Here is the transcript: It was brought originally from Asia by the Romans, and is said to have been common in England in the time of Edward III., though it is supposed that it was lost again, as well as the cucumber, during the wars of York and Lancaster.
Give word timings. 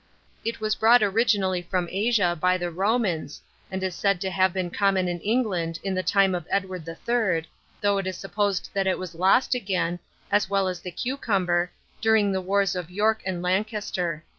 It 0.43 0.59
was 0.59 0.73
brought 0.73 1.03
originally 1.03 1.61
from 1.61 1.87
Asia 1.91 2.35
by 2.35 2.57
the 2.57 2.71
Romans, 2.71 3.39
and 3.69 3.83
is 3.83 3.93
said 3.93 4.19
to 4.21 4.31
have 4.31 4.51
been 4.51 4.71
common 4.71 5.07
in 5.07 5.19
England 5.19 5.77
in 5.83 5.93
the 5.93 6.01
time 6.01 6.33
of 6.33 6.47
Edward 6.49 6.87
III., 6.89 7.47
though 7.81 7.99
it 7.99 8.07
is 8.07 8.17
supposed 8.17 8.71
that 8.73 8.87
it 8.87 8.97
was 8.97 9.13
lost 9.13 9.53
again, 9.53 9.99
as 10.31 10.49
well 10.49 10.67
as 10.67 10.79
the 10.79 10.89
cucumber, 10.89 11.69
during 12.01 12.31
the 12.31 12.41
wars 12.41 12.75
of 12.75 12.89
York 12.89 13.21
and 13.27 13.43
Lancaster. 13.43 14.23